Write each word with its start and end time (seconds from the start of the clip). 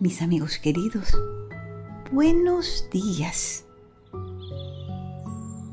mis 0.00 0.22
amigos 0.22 0.58
queridos, 0.58 1.08
buenos 2.12 2.88
días. 2.92 3.64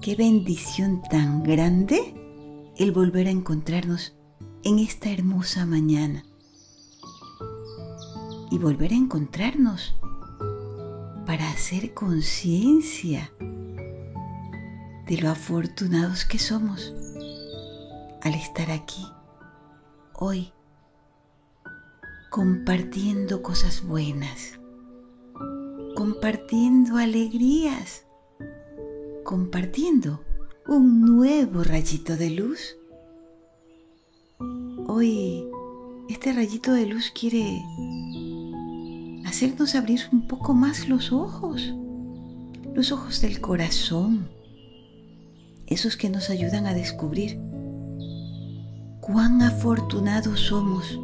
Qué 0.02 0.16
bendición 0.16 1.04
tan 1.12 1.44
grande 1.44 2.16
el 2.76 2.92
volver 2.92 3.28
a 3.28 3.30
encontrarnos 3.30 4.16
en 4.64 4.80
esta 4.80 5.12
hermosa 5.12 5.68
mañana. 5.68 6.24
Y 8.50 8.58
volver 8.58 8.94
a 8.94 8.96
encontrarnos 8.96 9.96
para 11.28 11.48
hacer 11.52 11.94
conciencia 11.94 13.32
de 13.40 15.18
lo 15.22 15.30
afortunados 15.30 16.26
que 16.26 16.40
somos 16.40 16.94
al 18.24 18.34
estar 18.34 18.72
aquí, 18.72 19.06
hoy, 20.14 20.52
compartiendo 22.36 23.42
cosas 23.42 23.82
buenas, 23.82 24.60
compartiendo 25.96 26.98
alegrías, 26.98 28.06
compartiendo 29.24 30.20
un 30.68 31.00
nuevo 31.00 31.64
rayito 31.64 32.18
de 32.18 32.32
luz. 32.32 32.76
Hoy 34.86 35.46
este 36.10 36.34
rayito 36.34 36.74
de 36.74 36.88
luz 36.88 37.10
quiere 37.18 37.64
hacernos 39.26 39.74
abrir 39.76 40.02
un 40.12 40.28
poco 40.28 40.54
más 40.54 40.90
los 40.90 41.14
ojos, 41.14 41.74
los 42.74 42.92
ojos 42.92 43.22
del 43.22 43.40
corazón, 43.40 44.28
esos 45.68 45.96
que 45.96 46.10
nos 46.10 46.30
ayudan 46.30 46.68
a 46.68 46.74
descubrir 46.74 47.40
cuán 49.00 49.42
afortunados 49.42 50.42
somos 50.42 51.00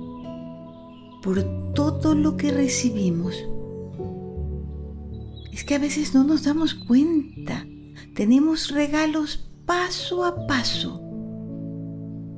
por 1.21 1.43
todo 1.73 2.15
lo 2.15 2.37
que 2.37 2.51
recibimos. 2.51 3.35
Es 5.51 5.63
que 5.63 5.75
a 5.75 5.79
veces 5.79 6.13
no 6.13 6.23
nos 6.23 6.43
damos 6.43 6.73
cuenta. 6.73 7.65
Tenemos 8.15 8.71
regalos 8.71 9.49
paso 9.65 10.25
a 10.25 10.47
paso. 10.47 11.01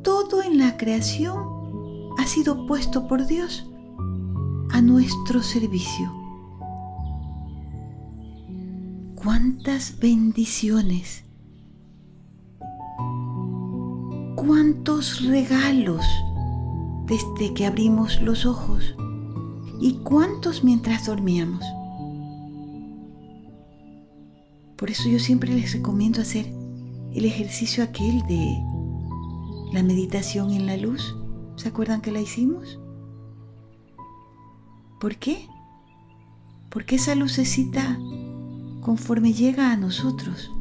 Todo 0.04 0.44
en 0.44 0.58
la 0.58 0.78
creación 0.78 1.38
ha 2.18 2.28
sido 2.28 2.66
puesto 2.68 3.08
por 3.08 3.26
Dios 3.26 3.70
a 4.72 4.82
nuestro 4.82 5.42
servicio. 5.42 6.12
Cuántas 9.16 10.00
bendiciones, 10.00 11.24
cuántos 14.36 15.26
regalos 15.26 16.06
desde 17.06 17.54
que 17.54 17.66
abrimos 17.66 18.22
los 18.22 18.46
ojos 18.46 18.96
y 19.80 19.96
cuántos 20.04 20.64
mientras 20.64 21.06
dormíamos. 21.06 21.64
Por 24.78 24.90
eso 24.90 25.10
yo 25.10 25.20
siempre 25.20 25.54
les 25.54 25.74
recomiendo 25.74 26.22
hacer 26.22 26.46
el 27.14 27.26
ejercicio 27.26 27.84
aquel 27.84 28.22
de 28.28 28.58
la 29.72 29.84
meditación 29.84 30.52
en 30.52 30.66
la 30.66 30.78
luz. 30.78 31.16
¿Se 31.56 31.70
acuerdan 31.70 32.02
que 32.02 32.12
la 32.12 32.22
hicimos? 32.22 32.80
¿Por 35.00 35.18
qué? 35.18 35.48
Porque 36.70 36.96
esa 36.96 37.16
lucecita, 37.16 38.00
conforme 38.82 39.34
llega 39.34 39.72
a 39.72 39.78
nosotros, 39.78 40.52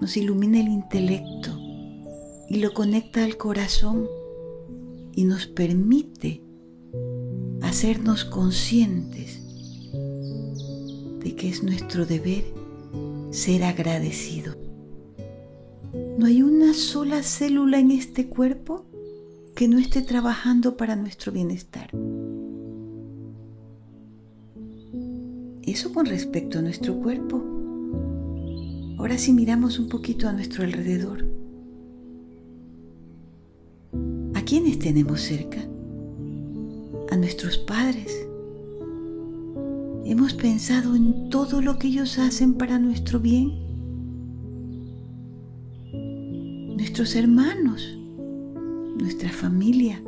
nos 0.00 0.16
ilumina 0.16 0.60
el 0.60 0.68
intelecto 0.68 1.58
y 2.48 2.58
lo 2.60 2.72
conecta 2.74 3.24
al 3.24 3.36
corazón 3.36 4.06
y 5.18 5.24
nos 5.24 5.48
permite 5.48 6.44
hacernos 7.60 8.24
conscientes 8.24 9.42
de 11.18 11.34
que 11.34 11.48
es 11.48 11.64
nuestro 11.64 12.06
deber 12.06 12.44
ser 13.32 13.64
agradecido. 13.64 14.54
No 16.18 16.26
hay 16.26 16.42
una 16.42 16.72
sola 16.72 17.24
célula 17.24 17.80
en 17.80 17.90
este 17.90 18.28
cuerpo 18.28 18.86
que 19.56 19.66
no 19.66 19.78
esté 19.78 20.02
trabajando 20.02 20.76
para 20.76 20.94
nuestro 20.94 21.32
bienestar. 21.32 21.90
Eso 25.62 25.92
con 25.92 26.06
respecto 26.06 26.60
a 26.60 26.62
nuestro 26.62 26.94
cuerpo. 27.00 27.42
Ahora 28.98 29.18
si 29.18 29.32
miramos 29.32 29.80
un 29.80 29.88
poquito 29.88 30.28
a 30.28 30.32
nuestro 30.32 30.62
alrededor, 30.62 31.37
quiénes 34.48 34.78
tenemos 34.78 35.20
cerca? 35.20 35.60
A 37.10 37.16
nuestros 37.16 37.58
padres. 37.58 38.26
¿Hemos 40.06 40.32
pensado 40.32 40.96
en 40.96 41.28
todo 41.28 41.60
lo 41.60 41.78
que 41.78 41.88
ellos 41.88 42.18
hacen 42.18 42.54
para 42.54 42.78
nuestro 42.78 43.20
bien? 43.20 43.52
Nuestros 46.78 47.14
hermanos, 47.14 47.94
nuestra 48.98 49.30
familia, 49.30 50.00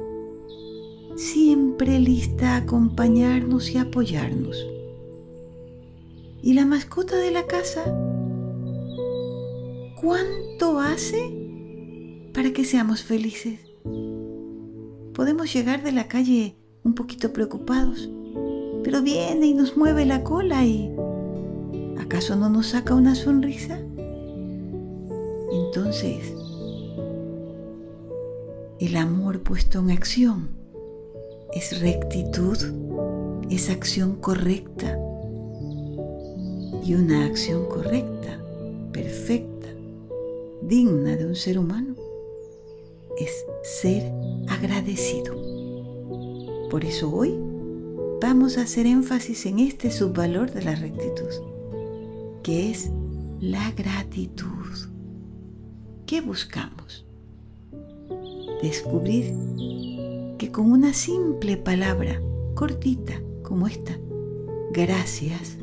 siempre 1.17 1.99
lista 1.99 2.55
a 2.55 2.63
acompañarnos 2.63 3.71
y 3.73 3.77
apoyarnos. 3.77 4.57
¿Y 6.43 6.55
la 6.55 6.65
mascota 6.65 7.19
de 7.19 7.31
la 7.31 7.47
casa? 7.47 7.85
¿Cuánto 10.01 10.79
hace 10.79 11.31
para 12.33 12.55
que 12.55 12.65
seamos 12.65 13.03
felices? 13.03 13.70
Podemos 15.21 15.53
llegar 15.53 15.83
de 15.83 15.93
la 15.93 16.09
calle 16.09 16.57
un 16.83 16.95
poquito 16.95 17.31
preocupados, 17.35 18.09
pero 18.83 19.03
viene 19.03 19.49
y 19.49 19.53
nos 19.53 19.77
mueve 19.77 20.07
la 20.07 20.25
cola 20.25 20.65
y 20.65 20.91
¿acaso 22.01 22.37
no 22.37 22.49
nos 22.49 22.69
saca 22.69 22.95
una 22.95 23.15
sonrisa? 23.15 23.79
Entonces, 25.53 26.33
el 28.79 28.97
amor 28.97 29.43
puesto 29.43 29.81
en 29.81 29.91
acción 29.91 30.49
es 31.53 31.83
rectitud, 31.83 32.57
es 33.51 33.69
acción 33.69 34.17
correcta. 34.17 34.99
Y 36.83 36.95
una 36.95 37.27
acción 37.27 37.67
correcta, 37.67 38.41
perfecta, 38.91 39.69
digna 40.63 41.15
de 41.17 41.27
un 41.27 41.37
ser 41.37 41.59
humano, 41.59 42.00
es 43.21 43.45
ser 43.63 44.11
agradecido. 44.49 45.35
Por 46.71 46.85
eso 46.85 47.13
hoy 47.13 47.35
vamos 48.21 48.57
a 48.57 48.63
hacer 48.63 48.87
énfasis 48.87 49.47
en 49.47 49.59
este 49.59 49.91
subvalor 49.91 50.51
de 50.51 50.63
la 50.63 50.75
rectitud, 50.75 51.31
que 52.43 52.71
es 52.71 52.91
la 53.41 53.71
gratitud. 53.73 54.49
¿Qué 56.07 56.21
buscamos? 56.21 57.07
Descubrir 58.63 59.35
que 60.39 60.51
con 60.51 60.73
una 60.73 60.95
simple 60.95 61.57
palabra 61.57 62.21
cortita 62.55 63.21
como 63.43 63.67
esta, 63.67 63.99
gracias, 64.73 65.57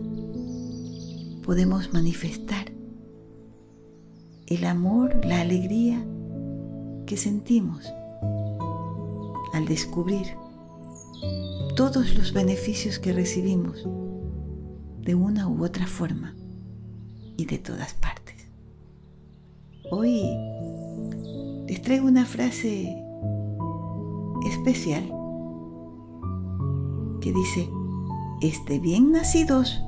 podemos 1.44 1.94
manifestar 1.94 2.72
el 4.48 4.66
amor, 4.66 5.26
la 5.26 5.42
alegría 5.42 6.06
que 7.08 7.18
sentimos 7.18 7.92
al 9.54 9.66
descubrir 9.66 10.28
todos 11.76 12.14
los 12.16 12.34
beneficios 12.34 13.00
que 13.00 13.14
recibimos 13.14 13.88
de 15.02 15.16
una 15.16 15.48
u 15.48 15.64
otra 15.64 15.88
forma 15.88 16.36
y 17.38 17.46
de 17.46 17.58
todas 17.58 17.94
partes. 17.94 18.36
Hoy 19.90 20.22
les 21.68 21.82
traigo 21.82 22.08
una 22.08 22.26
frase 22.26 22.96
especial 24.46 25.04
que 27.22 27.32
dice, 27.32 27.70
este 28.42 28.80
bien 28.80 29.12
nacidos, 29.14 29.82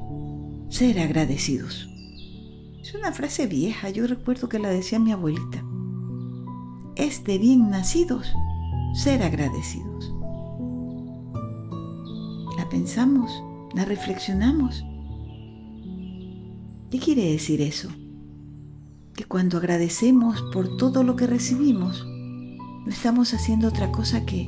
ser 0.69 0.99
agradecidos. 0.99 1.89
Es 2.81 2.95
una 2.95 3.11
frase 3.11 3.45
vieja, 3.45 3.89
yo 3.89 4.07
recuerdo 4.07 4.47
que 4.47 4.57
la 4.57 4.69
decía 4.69 4.99
mi 4.99 5.11
abuelita. 5.11 5.68
Este 6.99 7.37
bien 7.37 7.69
nacidos, 7.69 8.27
ser 8.93 9.23
agradecidos. 9.23 10.13
La 12.57 12.67
pensamos, 12.67 13.31
la 13.73 13.85
reflexionamos. 13.85 14.83
¿Qué 16.91 16.99
quiere 16.99 17.31
decir 17.31 17.61
eso? 17.61 17.87
Que 19.13 19.23
cuando 19.23 19.57
agradecemos 19.57 20.41
por 20.51 20.75
todo 20.75 21.03
lo 21.03 21.15
que 21.15 21.25
recibimos, 21.25 22.05
no 22.05 22.89
estamos 22.89 23.33
haciendo 23.33 23.69
otra 23.69 23.93
cosa 23.93 24.25
que 24.25 24.45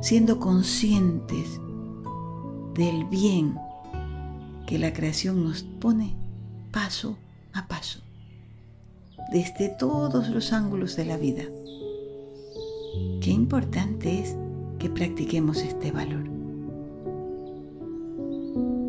siendo 0.00 0.38
conscientes 0.38 1.60
del 2.74 3.04
bien 3.06 3.58
que 4.64 4.78
la 4.78 4.92
creación 4.92 5.42
nos 5.42 5.64
pone 5.64 6.14
paso 6.70 7.18
a 7.52 7.66
paso, 7.66 8.00
desde 9.30 9.68
todos 9.68 10.30
los 10.30 10.52
ángulos 10.52 10.96
de 10.96 11.04
la 11.04 11.16
vida. 11.16 11.44
Qué 13.20 13.30
importante 13.30 14.20
es 14.20 14.36
que 14.78 14.88
practiquemos 14.88 15.58
este 15.62 15.92
valor. 15.92 16.28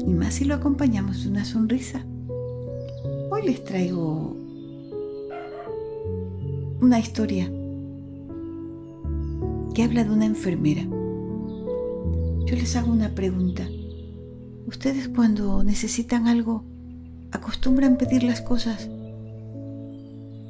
y 0.06 0.12
más 0.12 0.36
si 0.36 0.46
lo 0.46 0.56
acompañamos 0.56 1.24
de 1.24 1.30
una 1.30 1.46
sonrisa. 1.46 2.04
Hoy 3.30 3.44
les 3.46 3.64
traigo 3.64 4.36
una 6.82 7.00
historia 7.00 7.52
que 9.76 9.84
habla 9.84 10.04
de 10.04 10.10
una 10.10 10.26
enfermera. 10.26 10.82
Yo 10.84 12.56
les 12.56 12.76
hago 12.76 12.92
una 12.92 13.14
pregunta. 13.14 13.68
¿Ustedes 14.66 15.10
cuando 15.10 15.64
necesitan 15.64 16.28
algo 16.28 16.64
acostumbran 17.32 17.98
pedir 17.98 18.24
las 18.24 18.42
cosas 18.42 18.90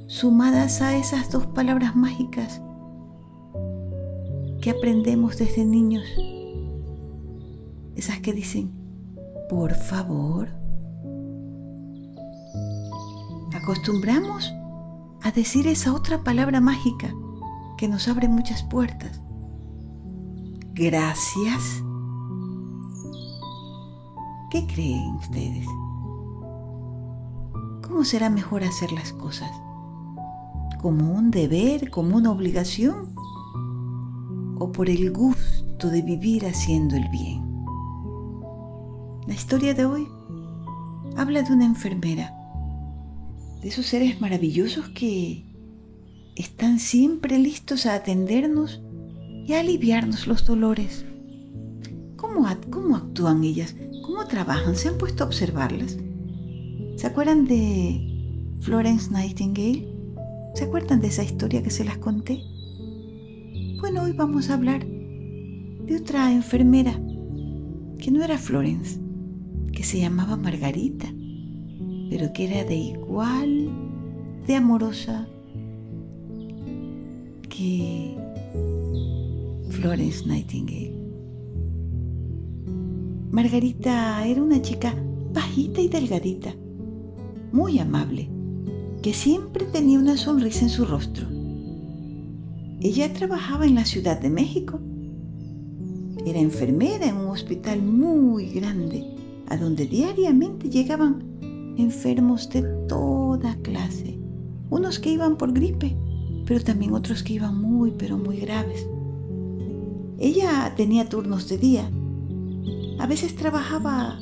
sumadas 0.09 0.81
a 0.81 0.97
esas 0.97 1.29
dos 1.29 1.45
palabras 1.45 1.95
mágicas 1.95 2.59
que 4.59 4.71
aprendemos 4.71 5.37
desde 5.37 5.63
niños? 5.63 6.03
Esas 7.95 8.19
que 8.19 8.33
dicen, 8.33 8.71
por 9.49 9.75
favor. 9.75 10.49
Acostumbramos 13.53 14.51
a 15.21 15.31
decir 15.31 15.67
esa 15.67 15.93
otra 15.93 16.23
palabra 16.23 16.59
mágica 16.59 17.13
que 17.77 17.87
nos 17.87 18.07
abre 18.07 18.27
muchas 18.27 18.63
puertas. 18.63 19.21
Gracias. 20.73 21.83
¿Qué 24.49 24.65
creen 24.65 25.17
ustedes? 25.17 25.67
¿Cómo 27.87 28.03
será 28.03 28.31
mejor 28.31 28.63
hacer 28.63 28.91
las 28.91 29.13
cosas? 29.13 29.51
¿Como 30.79 31.11
un 31.13 31.29
deber, 31.29 31.89
como 31.89 32.15
una 32.15 32.31
obligación? 32.31 33.13
¿O 34.59 34.71
por 34.71 34.89
el 34.89 35.11
gusto 35.11 35.89
de 35.89 36.01
vivir 36.01 36.45
haciendo 36.45 36.95
el 36.95 37.09
bien? 37.09 37.43
La 39.27 39.33
historia 39.33 39.73
de 39.73 39.83
hoy 39.83 40.07
habla 41.17 41.41
de 41.41 41.51
una 41.51 41.65
enfermera, 41.65 42.33
de 43.61 43.67
esos 43.67 43.87
seres 43.87 44.21
maravillosos 44.21 44.87
que 44.89 45.45
están 46.37 46.79
siempre 46.79 47.37
listos 47.39 47.85
a 47.85 47.95
atendernos 47.95 48.81
y 49.45 49.55
a 49.55 49.59
aliviarnos 49.59 50.27
los 50.27 50.45
dolores. 50.45 51.05
¿Cómo, 52.15 52.47
cómo 52.69 52.95
actúan 52.95 53.43
ellas? 53.43 53.75
¿Cómo 54.05 54.25
trabajan? 54.27 54.77
¿Se 54.77 54.87
han 54.87 54.97
puesto 54.97 55.25
a 55.25 55.27
observarlas? 55.27 55.97
¿Se 56.95 57.05
acuerdan 57.05 57.43
de 57.43 58.55
Florence 58.61 59.11
Nightingale? 59.11 59.88
¿Se 60.53 60.65
acuerdan 60.65 60.99
de 60.99 61.07
esa 61.07 61.23
historia 61.23 61.63
que 61.63 61.69
se 61.69 61.85
las 61.85 61.97
conté? 61.99 62.41
Bueno, 63.79 64.03
hoy 64.03 64.13
vamos 64.13 64.49
a 64.49 64.55
hablar 64.55 64.85
de 64.85 65.95
otra 65.95 66.31
enfermera 66.31 66.99
que 67.97 68.11
no 68.11 68.23
era 68.23 68.37
Florence, 68.37 68.99
que 69.71 69.83
se 69.83 69.99
llamaba 69.99 70.35
Margarita, 70.35 71.07
pero 72.09 72.33
que 72.33 72.45
era 72.45 72.67
de 72.67 72.75
igual 72.75 73.69
de 74.47 74.55
amorosa 74.55 75.27
que 77.49 78.17
Florence 79.69 80.25
Nightingale. 80.25 80.95
Margarita 83.31 84.25
era 84.25 84.41
una 84.41 84.61
chica 84.61 84.93
bajita 85.33 85.81
y 85.81 85.87
delgadita, 85.87 86.53
muy 87.51 87.79
amable, 87.79 88.29
que 89.01 89.13
siempre 89.13 89.65
tenía 89.65 89.99
una 89.99 90.17
sonrisa 90.17 90.61
en 90.61 90.69
su 90.69 90.85
rostro. 90.85 91.27
Ella 92.81 93.13
trabajaba 93.13 93.65
en 93.65 93.75
la 93.75 93.85
Ciudad 93.85 94.19
de 94.19 94.29
México. 94.29 94.79
Era 96.25 96.39
enfermera 96.39 97.07
en 97.07 97.15
un 97.15 97.27
hospital 97.27 97.81
muy 97.81 98.49
grande 98.49 99.05
a 99.47 99.57
donde 99.57 99.85
diariamente 99.85 100.69
llegaban 100.69 101.23
enfermos 101.77 102.49
de 102.49 102.61
toda 102.87 103.55
clase, 103.61 104.19
unos 104.69 104.99
que 104.99 105.11
iban 105.11 105.37
por 105.37 105.53
gripe, 105.53 105.97
pero 106.45 106.61
también 106.61 106.93
otros 106.93 107.23
que 107.23 107.33
iban 107.33 107.59
muy, 107.61 107.91
pero 107.91 108.17
muy 108.17 108.37
graves. 108.37 108.85
Ella 110.19 110.73
tenía 110.75 111.07
turnos 111.07 111.47
de 111.47 111.57
día. 111.57 111.89
A 112.99 113.07
veces 113.07 113.35
trabajaba 113.35 114.19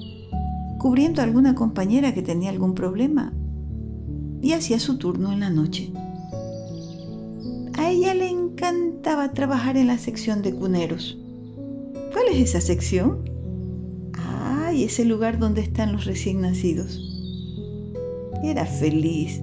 cubriendo 0.77 1.21
a 1.21 1.23
alguna 1.23 1.55
compañera 1.55 2.13
que 2.13 2.21
tenía 2.21 2.51
algún 2.51 2.75
problema 2.75 3.33
y 4.41 4.53
hacía 4.53 4.79
su 4.79 4.97
turno 4.97 5.31
en 5.31 5.39
la 5.39 5.49
noche. 5.49 5.91
A 7.77 7.89
ella 7.89 8.13
le 8.13 8.29
encantaba 8.29 9.33
trabajar 9.33 9.77
en 9.77 9.87
la 9.87 9.97
sección 9.97 10.41
de 10.41 10.53
cuneros. 10.53 11.17
¿Cuál 12.11 12.27
es 12.31 12.49
esa 12.49 12.61
sección? 12.61 13.37
y 14.77 14.83
ese 14.83 15.05
lugar 15.05 15.39
donde 15.39 15.61
están 15.61 15.91
los 15.91 16.05
recién 16.05 16.41
nacidos. 16.41 17.01
Era 18.43 18.65
feliz. 18.65 19.41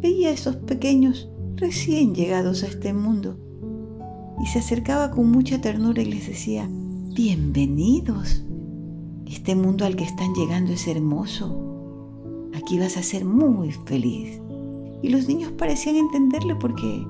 Veía 0.00 0.30
a 0.30 0.32
esos 0.32 0.56
pequeños 0.56 1.28
recién 1.54 2.14
llegados 2.14 2.64
a 2.64 2.66
este 2.66 2.92
mundo 2.92 3.38
y 4.42 4.46
se 4.46 4.58
acercaba 4.58 5.12
con 5.12 5.30
mucha 5.30 5.60
ternura 5.60 6.02
y 6.02 6.06
les 6.06 6.26
decía, 6.26 6.68
bienvenidos. 7.14 8.42
Este 9.26 9.54
mundo 9.54 9.84
al 9.84 9.94
que 9.94 10.04
están 10.04 10.34
llegando 10.34 10.72
es 10.72 10.88
hermoso. 10.88 11.71
Aquí 12.54 12.78
vas 12.78 12.96
a 12.96 13.02
ser 13.02 13.24
muy 13.24 13.72
feliz. 13.72 14.40
Y 15.02 15.08
los 15.08 15.26
niños 15.26 15.52
parecían 15.52 15.96
entenderle 15.96 16.54
porque 16.54 17.06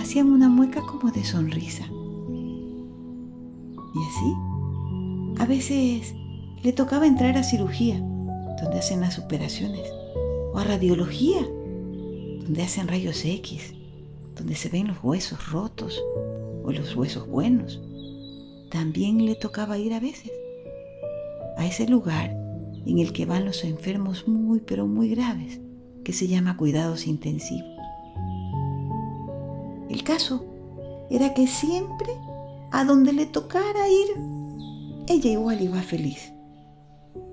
hacían 0.00 0.30
una 0.30 0.48
mueca 0.48 0.80
como 0.82 1.10
de 1.10 1.24
sonrisa. 1.24 1.84
Y 3.94 3.98
así, 3.98 4.34
a 5.38 5.46
veces 5.46 6.14
le 6.62 6.72
tocaba 6.72 7.06
entrar 7.06 7.36
a 7.36 7.42
cirugía, 7.42 7.98
donde 7.98 8.78
hacen 8.78 9.00
las 9.00 9.18
operaciones, 9.18 9.90
o 10.52 10.58
a 10.58 10.64
radiología, 10.64 11.42
donde 11.42 12.62
hacen 12.62 12.88
rayos 12.88 13.24
X, 13.24 13.74
donde 14.36 14.54
se 14.54 14.68
ven 14.68 14.88
los 14.88 15.02
huesos 15.02 15.50
rotos 15.50 16.00
o 16.64 16.72
los 16.72 16.94
huesos 16.96 17.28
buenos. 17.28 17.80
También 18.70 19.24
le 19.26 19.34
tocaba 19.34 19.78
ir 19.78 19.92
a 19.92 20.00
veces 20.00 20.30
a 21.56 21.66
ese 21.66 21.86
lugar 21.86 22.39
en 22.86 22.98
el 22.98 23.12
que 23.12 23.26
van 23.26 23.44
los 23.44 23.64
enfermos 23.64 24.26
muy 24.28 24.60
pero 24.60 24.86
muy 24.86 25.10
graves, 25.10 25.60
que 26.04 26.12
se 26.12 26.28
llama 26.28 26.56
cuidados 26.56 27.06
intensivos. 27.06 27.70
El 29.88 30.02
caso 30.04 30.44
era 31.10 31.34
que 31.34 31.46
siempre 31.46 32.10
a 32.70 32.84
donde 32.84 33.12
le 33.12 33.26
tocara 33.26 33.88
ir, 33.88 34.08
ella 35.08 35.30
igual 35.30 35.60
iba 35.60 35.82
feliz 35.82 36.32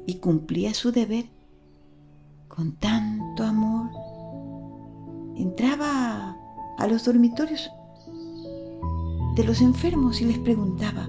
y 0.07 0.15
cumplía 0.15 0.73
su 0.73 0.91
deber 0.91 1.25
con 2.47 2.75
tanto 2.77 3.43
amor. 3.43 3.89
Entraba 5.35 6.35
a 6.77 6.87
los 6.87 7.05
dormitorios 7.05 7.69
de 9.35 9.43
los 9.43 9.61
enfermos 9.61 10.19
y 10.21 10.25
les 10.25 10.39
preguntaba, 10.39 11.07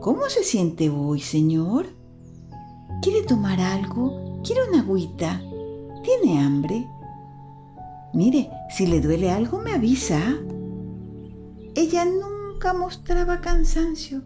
¿cómo 0.00 0.30
se 0.30 0.42
siente 0.42 0.88
hoy, 0.88 1.20
señor? 1.20 1.88
¿Quiere 3.02 3.22
tomar 3.26 3.60
algo? 3.60 4.40
¿Quiere 4.42 4.62
una 4.68 4.80
agüita? 4.80 5.40
¿Tiene 6.02 6.40
hambre? 6.40 6.88
Mire, 8.12 8.50
si 8.70 8.86
le 8.86 9.00
duele 9.00 9.30
algo 9.30 9.58
me 9.58 9.72
avisa. 9.72 10.20
Ella 11.74 12.04
nunca 12.04 12.72
mostraba 12.72 13.40
cansancio. 13.40 14.22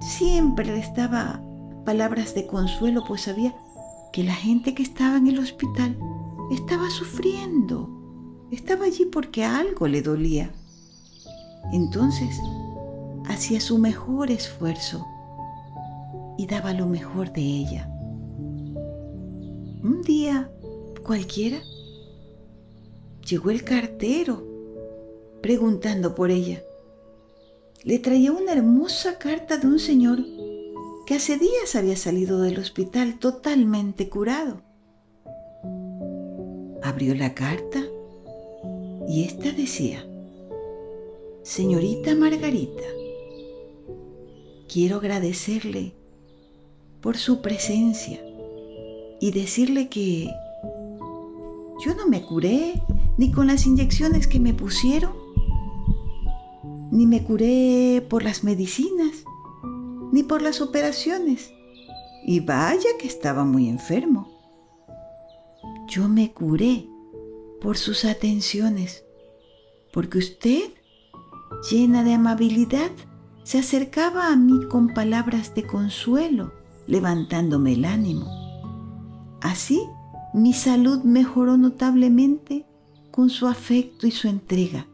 Siempre 0.00 0.66
le 0.66 0.78
estaba 0.78 1.42
palabras 1.84 2.34
de 2.34 2.46
consuelo, 2.46 3.04
pues 3.06 3.22
sabía 3.22 3.54
que 4.12 4.24
la 4.24 4.34
gente 4.34 4.74
que 4.74 4.82
estaba 4.82 5.16
en 5.16 5.26
el 5.26 5.38
hospital 5.38 5.98
estaba 6.50 6.88
sufriendo, 6.90 8.46
estaba 8.50 8.86
allí 8.86 9.04
porque 9.04 9.44
algo 9.44 9.86
le 9.86 10.02
dolía. 10.02 10.50
Entonces, 11.72 12.40
hacía 13.28 13.60
su 13.60 13.78
mejor 13.78 14.30
esfuerzo 14.30 15.06
y 16.38 16.46
daba 16.46 16.72
lo 16.72 16.86
mejor 16.86 17.32
de 17.32 17.42
ella. 17.42 17.90
Un 19.82 20.02
día 20.06 20.50
cualquiera, 21.02 21.58
llegó 23.28 23.50
el 23.50 23.64
cartero 23.64 24.46
preguntando 25.42 26.14
por 26.14 26.30
ella. 26.30 26.62
Le 27.82 27.98
traía 27.98 28.32
una 28.32 28.52
hermosa 28.52 29.18
carta 29.18 29.58
de 29.58 29.66
un 29.66 29.78
señor 29.78 30.18
que 31.06 31.14
hace 31.14 31.38
días 31.38 31.74
había 31.74 31.96
salido 31.96 32.40
del 32.40 32.58
hospital 32.58 33.18
totalmente 33.18 34.08
curado. 34.08 34.62
Abrió 36.82 37.14
la 37.14 37.34
carta 37.34 37.82
y 39.08 39.24
ésta 39.24 39.50
decía, 39.50 40.06
Señorita 41.42 42.14
Margarita, 42.14 42.82
quiero 44.68 44.96
agradecerle 44.96 45.94
por 47.00 47.16
su 47.16 47.40
presencia 47.40 48.20
y 49.20 49.30
decirle 49.32 49.88
que 49.88 50.30
yo 51.84 51.94
no 51.94 52.06
me 52.08 52.22
curé 52.22 52.80
ni 53.16 53.32
con 53.32 53.46
las 53.46 53.66
inyecciones 53.66 54.26
que 54.26 54.40
me 54.40 54.54
pusieron, 54.54 55.12
ni 56.90 57.06
me 57.06 57.22
curé 57.22 58.04
por 58.08 58.22
las 58.22 58.44
medicinas 58.44 59.24
ni 60.12 60.22
por 60.22 60.42
las 60.42 60.60
operaciones. 60.60 61.52
Y 62.24 62.40
vaya 62.40 62.88
que 62.98 63.06
estaba 63.06 63.44
muy 63.44 63.68
enfermo. 63.68 64.28
Yo 65.88 66.08
me 66.08 66.32
curé 66.32 66.86
por 67.60 67.76
sus 67.76 68.04
atenciones, 68.04 69.04
porque 69.92 70.18
usted, 70.18 70.72
llena 71.70 72.04
de 72.04 72.14
amabilidad, 72.14 72.90
se 73.42 73.58
acercaba 73.58 74.30
a 74.30 74.36
mí 74.36 74.66
con 74.68 74.88
palabras 74.88 75.54
de 75.54 75.66
consuelo, 75.66 76.52
levantándome 76.88 77.74
el 77.74 77.84
ánimo. 77.84 78.26
Así, 79.40 79.80
mi 80.34 80.52
salud 80.52 81.04
mejoró 81.04 81.56
notablemente 81.56 82.66
con 83.12 83.30
su 83.30 83.46
afecto 83.46 84.06
y 84.06 84.10
su 84.10 84.26
entrega. 84.26 84.88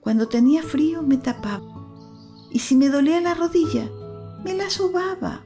Cuando 0.00 0.28
tenía 0.28 0.62
frío 0.62 1.02
me 1.02 1.16
tapaba 1.16 1.66
y 2.52 2.60
si 2.60 2.76
me 2.76 2.88
dolía 2.88 3.20
la 3.20 3.34
rodilla, 3.34 3.88
me 4.44 4.54
la 4.54 4.70
sobaba. 4.70 5.44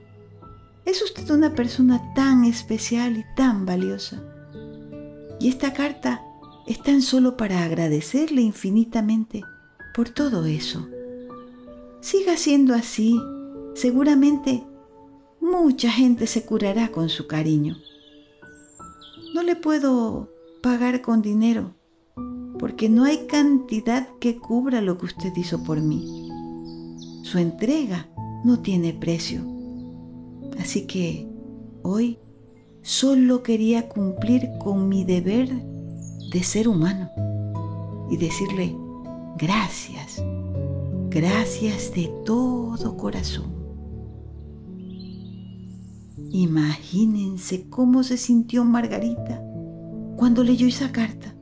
Es 0.85 1.03
usted 1.03 1.31
una 1.31 1.55
persona 1.55 2.13
tan 2.15 2.45
especial 2.45 3.17
y 3.17 3.25
tan 3.37 3.65
valiosa. 3.65 4.23
Y 5.41 5.49
esta 5.49 5.73
carta 5.73 6.23
es 6.67 6.83
tan 6.83 7.01
solo 7.01 7.37
para 7.37 7.63
agradecerle 7.63 8.43
infinitamente 8.43 9.43
por 9.95 10.09
todo 10.09 10.47
eso. 10.47 10.89
Siga 12.01 12.37
siendo 12.37 12.75
así. 12.75 13.19
Seguramente 13.75 14.65
mucha 15.63 15.91
gente 15.91 16.27
se 16.27 16.45
curará 16.45 16.89
con 16.89 17.09
su 17.09 17.27
cariño. 17.27 17.77
No 19.35 19.43
le 19.43 19.57
puedo 19.57 20.29
pagar 20.63 21.01
con 21.01 21.23
dinero, 21.23 21.75
porque 22.59 22.89
no 22.89 23.05
hay 23.05 23.27
cantidad 23.27 24.09
que 24.21 24.37
cubra 24.37 24.81
lo 24.81 24.99
que 24.99 25.07
usted 25.07 25.33
hizo 25.37 25.63
por 25.63 25.81
mí. 25.81 26.29
Su 27.23 27.39
entrega 27.39 28.09
no 28.45 28.61
tiene 28.61 28.93
precio. 28.93 29.43
Así 30.59 30.87
que 30.87 31.29
hoy 31.83 32.19
solo 32.83 33.43
quería 33.43 33.89
cumplir 33.89 34.49
con 34.63 34.89
mi 34.89 35.05
deber 35.05 35.49
de 36.31 36.43
ser 36.43 36.69
humano 36.69 37.11
y 38.11 38.17
decirle 38.17 38.77
gracias, 39.39 40.23
gracias 41.11 41.93
de 41.95 42.13
todo 42.25 42.97
corazón. 42.97 43.64
Imagínense 46.35 47.69
cómo 47.71 48.03
se 48.03 48.17
sintió 48.17 48.65
Margarita 48.65 49.41
cuando 50.17 50.43
leyó 50.43 50.67
esa 50.67 50.91
carta. 50.91 51.33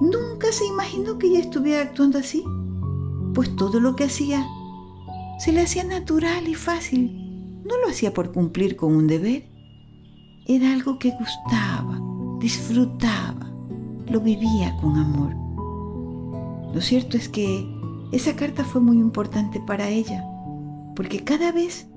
Nunca 0.00 0.50
se 0.50 0.66
imaginó 0.66 1.16
que 1.16 1.28
ella 1.28 1.38
estuviera 1.38 1.82
actuando 1.82 2.18
así, 2.18 2.42
pues 3.34 3.54
todo 3.54 3.78
lo 3.78 3.94
que 3.94 4.02
hacía 4.02 4.44
se 5.38 5.52
le 5.52 5.60
hacía 5.60 5.84
natural 5.84 6.48
y 6.48 6.56
fácil. 6.56 7.62
No 7.64 7.78
lo 7.78 7.88
hacía 7.88 8.12
por 8.12 8.32
cumplir 8.32 8.74
con 8.74 8.96
un 8.96 9.06
deber. 9.06 9.48
Era 10.48 10.72
algo 10.72 10.98
que 10.98 11.12
gustaba, 11.12 12.00
disfrutaba, 12.40 13.48
lo 14.10 14.20
vivía 14.20 14.76
con 14.80 14.96
amor. 14.96 15.36
Lo 16.74 16.80
cierto 16.80 17.16
es 17.16 17.28
que 17.28 17.64
esa 18.10 18.34
carta 18.34 18.64
fue 18.64 18.80
muy 18.80 18.98
importante 18.98 19.60
para 19.60 19.88
ella, 19.88 20.24
porque 20.96 21.22
cada 21.22 21.52
vez 21.52 21.91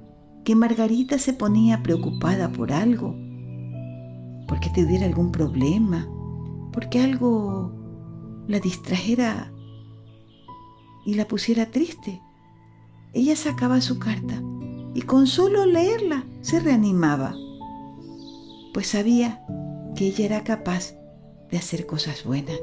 que 0.45 0.55
Margarita 0.55 1.17
se 1.17 1.33
ponía 1.33 1.81
preocupada 1.81 2.51
por 2.51 2.71
algo, 2.71 3.15
porque 4.47 4.69
tuviera 4.69 5.07
algún 5.07 5.31
problema, 5.31 6.07
porque 6.71 6.99
algo 6.99 7.73
la 8.47 8.59
distrajera 8.59 9.51
y 11.03 11.15
la 11.15 11.27
pusiera 11.27 11.71
triste. 11.71 12.21
Ella 13.13 13.35
sacaba 13.35 13.81
su 13.81 13.97
carta 13.97 14.39
y 14.93 15.01
con 15.01 15.25
solo 15.25 15.65
leerla 15.65 16.25
se 16.41 16.59
reanimaba, 16.59 17.35
pues 18.71 18.87
sabía 18.87 19.43
que 19.95 20.07
ella 20.07 20.25
era 20.25 20.43
capaz 20.43 20.93
de 21.49 21.57
hacer 21.57 21.87
cosas 21.87 22.23
buenas. 22.23 22.59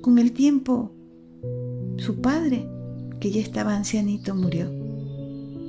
Con 0.00 0.18
el 0.18 0.32
tiempo, 0.32 0.92
su 1.98 2.22
padre, 2.22 2.66
que 3.20 3.30
ya 3.30 3.42
estaba 3.42 3.76
ancianito, 3.76 4.34
murió 4.34 4.79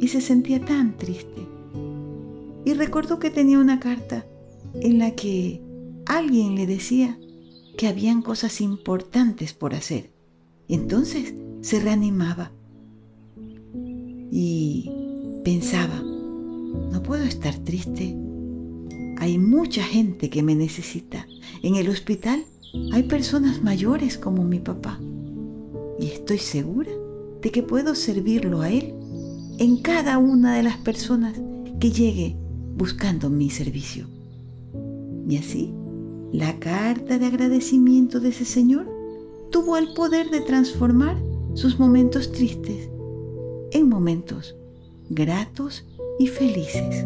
y 0.01 0.07
se 0.07 0.19
sentía 0.19 0.59
tan 0.59 0.97
triste. 0.97 1.47
Y 2.65 2.73
recordó 2.73 3.19
que 3.19 3.29
tenía 3.29 3.59
una 3.59 3.79
carta 3.79 4.25
en 4.73 4.97
la 4.97 5.11
que 5.11 5.61
alguien 6.07 6.55
le 6.55 6.65
decía 6.65 7.17
que 7.77 7.87
habían 7.87 8.21
cosas 8.21 8.59
importantes 8.61 9.53
por 9.53 9.75
hacer. 9.75 10.11
Entonces 10.67 11.35
se 11.61 11.79
reanimaba 11.79 12.51
y 14.31 14.91
pensaba, 15.43 16.01
no 16.01 17.03
puedo 17.03 17.23
estar 17.23 17.55
triste. 17.59 18.15
Hay 19.17 19.37
mucha 19.37 19.83
gente 19.83 20.31
que 20.31 20.41
me 20.41 20.55
necesita. 20.55 21.27
En 21.61 21.75
el 21.75 21.87
hospital 21.89 22.43
hay 22.91 23.03
personas 23.03 23.61
mayores 23.61 24.17
como 24.17 24.43
mi 24.43 24.59
papá. 24.59 24.99
Y 25.99 26.07
estoy 26.07 26.39
segura 26.39 26.91
de 27.41 27.51
que 27.51 27.61
puedo 27.61 27.93
servirlo 27.93 28.61
a 28.61 28.71
él 28.71 28.95
en 29.57 29.77
cada 29.77 30.17
una 30.17 30.55
de 30.55 30.63
las 30.63 30.77
personas 30.77 31.39
que 31.79 31.91
llegue 31.91 32.35
buscando 32.75 33.29
mi 33.29 33.49
servicio. 33.49 34.07
Y 35.27 35.37
así, 35.37 35.73
la 36.31 36.59
carta 36.59 37.17
de 37.17 37.25
agradecimiento 37.25 38.19
de 38.19 38.29
ese 38.29 38.45
Señor 38.45 38.89
tuvo 39.51 39.77
el 39.77 39.93
poder 39.93 40.29
de 40.29 40.41
transformar 40.41 41.17
sus 41.53 41.79
momentos 41.79 42.31
tristes 42.31 42.89
en 43.71 43.89
momentos 43.89 44.55
gratos 45.09 45.85
y 46.19 46.27
felices. 46.27 47.05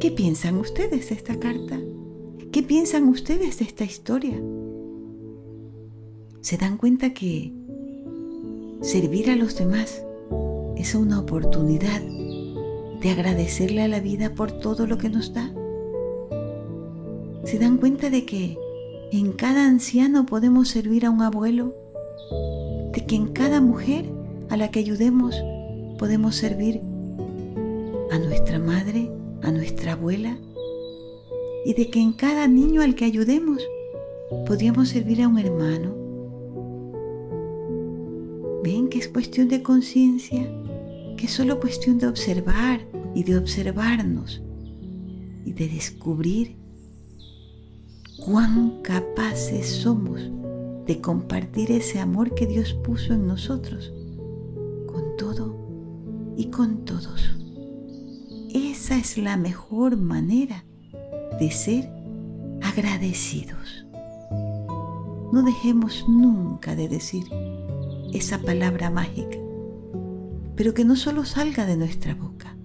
¿Qué 0.00 0.10
piensan 0.10 0.56
ustedes 0.58 1.08
de 1.08 1.14
esta 1.14 1.38
carta? 1.38 1.80
¿Qué 2.52 2.62
piensan 2.62 3.08
ustedes 3.08 3.58
de 3.58 3.64
esta 3.64 3.84
historia? 3.84 4.40
¿Se 6.40 6.56
dan 6.56 6.76
cuenta 6.76 7.14
que 7.14 7.52
servir 8.80 9.30
a 9.30 9.36
los 9.36 9.56
demás 9.56 10.02
es 10.78 10.94
una 10.94 11.18
oportunidad 11.18 12.00
de 12.00 13.10
agradecerle 13.10 13.82
a 13.82 13.88
la 13.88 14.00
vida 14.00 14.34
por 14.34 14.52
todo 14.52 14.86
lo 14.86 14.96
que 14.96 15.08
nos 15.08 15.34
da? 15.34 15.52
¿Se 17.44 17.58
dan 17.58 17.78
cuenta 17.78 18.10
de 18.10 18.24
que 18.24 18.56
en 19.10 19.32
cada 19.32 19.66
anciano 19.66 20.24
podemos 20.24 20.68
servir 20.68 21.04
a 21.04 21.10
un 21.10 21.22
abuelo? 21.22 21.74
¿De 22.92 23.04
que 23.06 23.16
en 23.16 23.28
cada 23.28 23.60
mujer 23.60 24.04
a 24.50 24.56
la 24.56 24.70
que 24.70 24.78
ayudemos 24.78 25.34
podemos 25.98 26.36
servir 26.36 26.80
a 28.10 28.18
nuestra 28.18 28.58
madre, 28.58 29.10
a 29.42 29.50
nuestra 29.50 29.92
abuela? 29.92 30.38
¿Y 31.64 31.74
de 31.74 31.90
que 31.90 32.00
en 32.00 32.12
cada 32.12 32.46
niño 32.46 32.82
al 32.82 32.94
que 32.94 33.04
ayudemos 33.04 33.66
podríamos 34.46 34.90
servir 34.90 35.22
a 35.22 35.28
un 35.28 35.38
hermano? 35.38 35.94
¿Ven 38.62 38.88
que 38.88 38.98
es 38.98 39.08
cuestión 39.08 39.48
de 39.48 39.62
conciencia? 39.62 40.46
Que 41.18 41.26
es 41.26 41.32
solo 41.32 41.60
cuestión 41.60 41.98
de 41.98 42.06
observar 42.06 42.80
y 43.14 43.24
de 43.24 43.36
observarnos 43.36 44.40
y 45.44 45.52
de 45.52 45.68
descubrir 45.68 46.56
cuán 48.24 48.82
capaces 48.82 49.66
somos 49.66 50.30
de 50.86 51.00
compartir 51.00 51.72
ese 51.72 51.98
amor 51.98 52.34
que 52.34 52.46
Dios 52.46 52.72
puso 52.72 53.14
en 53.14 53.26
nosotros, 53.26 53.92
con 54.86 55.16
todo 55.18 56.34
y 56.36 56.46
con 56.50 56.84
todos. 56.84 57.34
Esa 58.54 58.96
es 58.96 59.18
la 59.18 59.36
mejor 59.36 59.96
manera 59.96 60.64
de 61.40 61.50
ser 61.50 61.90
agradecidos. 62.62 63.86
No 65.32 65.42
dejemos 65.42 66.06
nunca 66.08 66.76
de 66.76 66.88
decir 66.88 67.24
esa 68.12 68.38
palabra 68.38 68.88
mágica, 68.88 69.36
pero 70.58 70.74
que 70.74 70.84
no 70.84 70.96
solo 70.96 71.24
salga 71.24 71.66
de 71.66 71.76
nuestra 71.76 72.16
boca, 72.16 72.56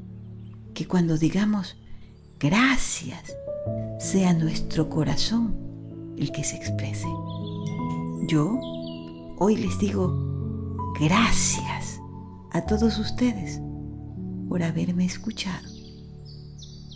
que 0.74 0.88
cuando 0.88 1.16
digamos 1.16 1.78
gracias, 2.40 3.38
sea 4.00 4.34
nuestro 4.34 4.90
corazón 4.90 5.56
el 6.18 6.32
que 6.32 6.44
se 6.44 6.56
exprese. 6.56 7.08
Yo 8.28 8.60
hoy 9.38 9.58
les 9.58 9.78
digo 9.78 10.12
gracias 11.00 12.02
a 12.52 12.62
todos 12.66 12.98
ustedes 12.98 13.62
por 14.50 14.64
haberme 14.64 15.06
escuchado, 15.06 15.70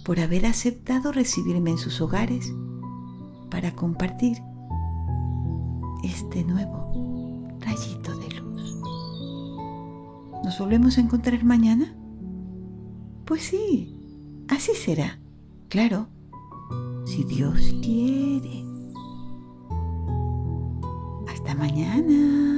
por 0.03 0.19
haber 0.19 0.47
aceptado 0.47 1.11
recibirme 1.11 1.69
en 1.69 1.77
sus 1.77 2.01
hogares 2.01 2.51
para 3.51 3.75
compartir 3.75 4.39
este 6.03 6.43
nuevo 6.43 7.49
rayito 7.59 8.17
de. 8.17 8.26
¿Nos 10.47 10.59
volvemos 10.59 10.97
a 10.97 11.01
encontrar 11.01 11.43
mañana? 11.43 11.93
Pues 13.25 13.43
sí, 13.43 13.93
así 14.47 14.73
será. 14.75 15.19
Claro, 15.67 16.07
si 17.03 17.25
Dios 17.25 17.75
quiere. 17.81 18.63
Hasta 21.27 21.53
mañana. 21.53 22.56